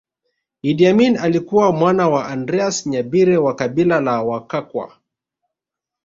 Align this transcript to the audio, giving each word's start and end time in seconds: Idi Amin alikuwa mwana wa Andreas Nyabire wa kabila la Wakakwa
Idi 0.61 0.85
Amin 0.87 1.17
alikuwa 1.17 1.71
mwana 1.71 2.09
wa 2.09 2.27
Andreas 2.27 2.85
Nyabire 2.87 3.37
wa 3.37 3.55
kabila 3.55 4.01
la 4.01 4.21
Wakakwa 4.23 4.97